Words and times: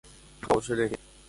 Agueraháta 0.03 0.45
ko 0.47 0.53
ao 0.53 0.61
cherehe. 0.65 0.97